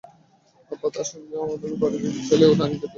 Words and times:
আব্বা 0.71 0.87
তাঁর 0.93 1.07
সঙ্গে 1.11 1.35
আমাকে 1.37 1.65
বাড়ি 1.81 1.97
নিতে 2.03 2.21
চাইলেও 2.27 2.51
নানি 2.51 2.73
যেতে 2.73 2.77
দিলেন 2.77 2.77
না। 2.79 2.89